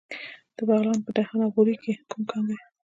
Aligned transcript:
د 0.57 0.59
بغلان 0.67 0.97
په 1.05 1.11
دهنه 1.17 1.45
غوري 1.53 1.75
کې 1.83 1.91
کوم 2.09 2.21
کان 2.29 2.43
دی؟ 2.47 2.57